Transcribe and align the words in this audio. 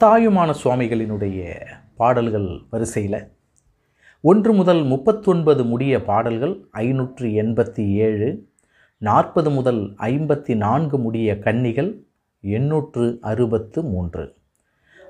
தாயுமான 0.00 0.54
சுவாமிகளினுடைய 0.64 1.60
பாடல்கள் 1.96 2.60
வரிசையில் 2.70 3.32
ஒன்று 4.20 4.52
முதல் 4.52 4.82
முப்பத்தொன்பது 4.82 5.64
முடிய 5.64 6.02
பாடல்கள் 6.02 6.64
ஐநூற்று 6.70 7.28
எண்பத்தி 7.28 7.84
ஏழு 7.94 8.48
நாற்பது 8.98 9.50
முதல் 9.50 9.94
ஐம்பத்தி 9.98 10.56
நான்கு 10.56 10.98
முடிய 10.98 11.38
கன்னிகள் 11.38 11.90
எண்ணூற்று 12.40 13.18
அறுபத்து 13.20 13.82
மூன்று. 13.82 14.36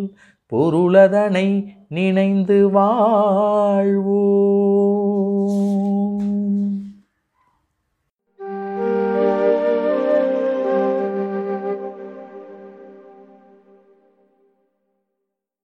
பொருளதனை 0.53 1.49
நினைந்து 1.89 2.59
வாழ்வோ 2.71 4.25